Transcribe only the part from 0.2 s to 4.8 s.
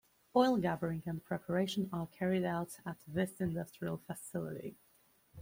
Oil gathering and preparation are carried out at this industrial facility.